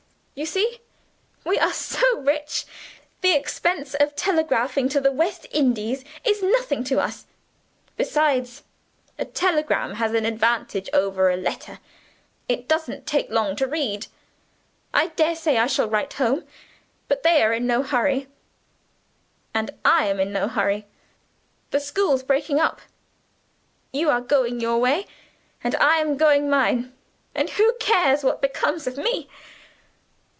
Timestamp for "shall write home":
15.67-16.45